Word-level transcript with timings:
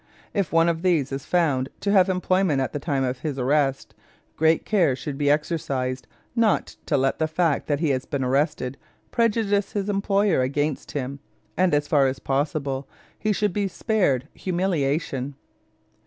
If 0.33 0.51
one 0.51 0.67
of 0.67 0.81
these 0.81 1.11
is 1.11 1.27
found 1.27 1.69
to 1.81 1.91
have 1.91 2.09
employment 2.09 2.59
at 2.59 2.73
the 2.73 2.79
time 2.79 3.03
of 3.03 3.19
his 3.19 3.37
arrest, 3.37 3.93
great 4.35 4.65
care 4.65 4.95
should 4.95 5.15
be 5.15 5.29
exercised 5.29 6.07
not 6.35 6.75
to 6.87 6.97
let 6.97 7.19
the 7.19 7.27
fact 7.27 7.67
that 7.67 7.81
he 7.81 7.91
has 7.91 8.05
been 8.05 8.23
arrested 8.23 8.77
prejudice 9.11 9.73
his 9.73 9.89
employer 9.89 10.41
against 10.41 10.93
him, 10.93 11.19
and 11.55 11.71
as 11.75 11.87
far 11.87 12.07
as 12.07 12.17
possible 12.17 12.87
he 13.19 13.31
should 13.31 13.53
be 13.53 13.67
spared 13.67 14.27
humiliation. 14.33 15.35